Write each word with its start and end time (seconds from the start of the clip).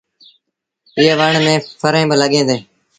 ايئي 0.97 1.13
وڻ 1.19 1.33
ميݩ 1.45 1.63
ڦريٚݩ 1.81 2.07
با 2.09 2.15
لڳيٚن 2.21 2.43
ديٚݩ۔ 2.49 2.63